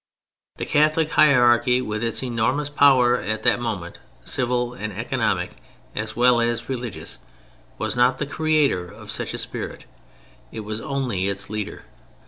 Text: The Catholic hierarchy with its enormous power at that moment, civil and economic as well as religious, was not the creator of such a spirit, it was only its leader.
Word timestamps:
The 0.55 0.65
Catholic 0.65 1.11
hierarchy 1.11 1.79
with 1.79 2.03
its 2.03 2.23
enormous 2.23 2.71
power 2.71 3.17
at 3.21 3.43
that 3.43 3.59
moment, 3.61 3.99
civil 4.23 4.73
and 4.73 4.91
economic 4.91 5.51
as 5.95 6.15
well 6.15 6.41
as 6.41 6.67
religious, 6.67 7.19
was 7.77 7.95
not 7.95 8.17
the 8.17 8.25
creator 8.25 8.87
of 8.87 9.11
such 9.11 9.35
a 9.35 9.37
spirit, 9.37 9.85
it 10.51 10.61
was 10.61 10.81
only 10.81 11.27
its 11.27 11.51
leader. 11.51 11.83